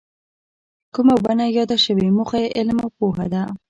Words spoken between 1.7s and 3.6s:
شوې موخه یې علم او پوهه ده.